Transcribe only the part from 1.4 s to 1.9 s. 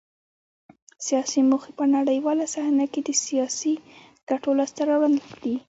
موخې په